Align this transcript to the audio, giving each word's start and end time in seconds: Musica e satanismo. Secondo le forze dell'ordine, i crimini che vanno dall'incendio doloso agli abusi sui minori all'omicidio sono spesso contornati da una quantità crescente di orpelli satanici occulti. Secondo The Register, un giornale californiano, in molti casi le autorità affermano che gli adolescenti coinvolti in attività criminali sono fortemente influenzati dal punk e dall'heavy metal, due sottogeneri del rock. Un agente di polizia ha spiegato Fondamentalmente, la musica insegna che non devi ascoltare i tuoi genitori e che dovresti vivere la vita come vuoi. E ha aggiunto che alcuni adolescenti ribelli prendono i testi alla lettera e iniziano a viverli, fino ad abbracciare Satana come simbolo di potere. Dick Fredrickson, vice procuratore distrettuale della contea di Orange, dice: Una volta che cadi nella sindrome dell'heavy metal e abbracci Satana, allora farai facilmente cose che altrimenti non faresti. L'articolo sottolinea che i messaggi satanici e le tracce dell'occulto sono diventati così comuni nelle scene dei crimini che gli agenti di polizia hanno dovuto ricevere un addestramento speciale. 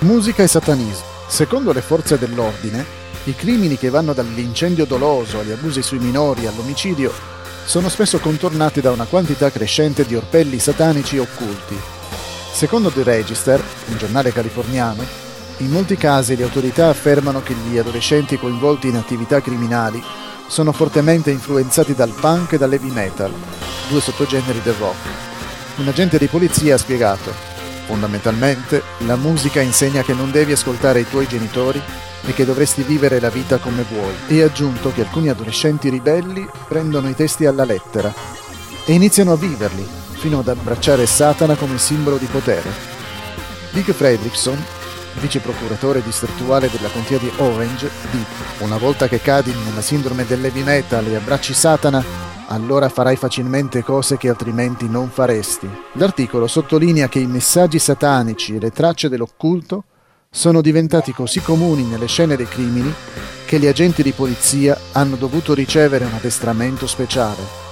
Musica 0.00 0.42
e 0.42 0.48
satanismo. 0.48 1.04
Secondo 1.28 1.72
le 1.72 1.80
forze 1.82 2.18
dell'ordine, 2.18 2.84
i 3.24 3.34
crimini 3.36 3.76
che 3.76 3.90
vanno 3.90 4.12
dall'incendio 4.12 4.86
doloso 4.86 5.38
agli 5.38 5.52
abusi 5.52 5.82
sui 5.82 5.98
minori 5.98 6.46
all'omicidio 6.46 7.12
sono 7.64 7.88
spesso 7.88 8.18
contornati 8.18 8.80
da 8.80 8.90
una 8.90 9.04
quantità 9.04 9.52
crescente 9.52 10.04
di 10.04 10.16
orpelli 10.16 10.58
satanici 10.58 11.18
occulti. 11.18 11.78
Secondo 12.52 12.90
The 12.90 13.04
Register, 13.04 13.62
un 13.88 13.98
giornale 13.98 14.32
californiano, 14.32 15.04
in 15.58 15.70
molti 15.70 15.96
casi 15.96 16.34
le 16.34 16.42
autorità 16.42 16.88
affermano 16.88 17.40
che 17.42 17.54
gli 17.54 17.78
adolescenti 17.78 18.36
coinvolti 18.36 18.88
in 18.88 18.96
attività 18.96 19.40
criminali 19.40 20.02
sono 20.48 20.72
fortemente 20.72 21.30
influenzati 21.30 21.94
dal 21.94 22.10
punk 22.18 22.52
e 22.52 22.58
dall'heavy 22.58 22.90
metal, 22.90 23.32
due 23.88 24.00
sottogeneri 24.00 24.60
del 24.62 24.74
rock. 24.74 24.96
Un 25.76 25.88
agente 25.88 26.18
di 26.18 26.26
polizia 26.26 26.74
ha 26.74 26.78
spiegato 26.78 27.56
Fondamentalmente, 27.88 28.82
la 29.06 29.16
musica 29.16 29.62
insegna 29.62 30.02
che 30.02 30.12
non 30.12 30.30
devi 30.30 30.52
ascoltare 30.52 31.00
i 31.00 31.08
tuoi 31.08 31.26
genitori 31.26 31.80
e 32.26 32.34
che 32.34 32.44
dovresti 32.44 32.82
vivere 32.82 33.18
la 33.18 33.30
vita 33.30 33.56
come 33.56 33.82
vuoi. 33.90 34.12
E 34.26 34.42
ha 34.42 34.44
aggiunto 34.44 34.92
che 34.92 35.00
alcuni 35.00 35.30
adolescenti 35.30 35.88
ribelli 35.88 36.46
prendono 36.68 37.08
i 37.08 37.14
testi 37.14 37.46
alla 37.46 37.64
lettera 37.64 38.12
e 38.84 38.92
iniziano 38.92 39.32
a 39.32 39.36
viverli, 39.36 39.88
fino 40.18 40.40
ad 40.40 40.48
abbracciare 40.48 41.06
Satana 41.06 41.54
come 41.54 41.78
simbolo 41.78 42.18
di 42.18 42.26
potere. 42.26 42.70
Dick 43.70 43.92
Fredrickson, 43.92 44.62
vice 45.14 45.40
procuratore 45.40 46.02
distrettuale 46.02 46.68
della 46.70 46.90
contea 46.90 47.16
di 47.16 47.32
Orange, 47.38 47.88
dice: 48.10 48.64
Una 48.64 48.76
volta 48.76 49.08
che 49.08 49.22
cadi 49.22 49.54
nella 49.64 49.80
sindrome 49.80 50.26
dell'heavy 50.26 50.62
metal 50.62 51.06
e 51.06 51.14
abbracci 51.14 51.54
Satana, 51.54 52.27
allora 52.48 52.88
farai 52.88 53.16
facilmente 53.16 53.82
cose 53.82 54.16
che 54.16 54.28
altrimenti 54.28 54.88
non 54.88 55.08
faresti. 55.08 55.68
L'articolo 55.92 56.46
sottolinea 56.46 57.08
che 57.08 57.18
i 57.18 57.26
messaggi 57.26 57.78
satanici 57.78 58.56
e 58.56 58.60
le 58.60 58.70
tracce 58.70 59.08
dell'occulto 59.08 59.84
sono 60.30 60.60
diventati 60.60 61.12
così 61.12 61.40
comuni 61.40 61.84
nelle 61.84 62.06
scene 62.06 62.36
dei 62.36 62.48
crimini 62.48 62.92
che 63.46 63.58
gli 63.58 63.66
agenti 63.66 64.02
di 64.02 64.12
polizia 64.12 64.78
hanno 64.92 65.16
dovuto 65.16 65.54
ricevere 65.54 66.04
un 66.04 66.12
addestramento 66.12 66.86
speciale. 66.86 67.67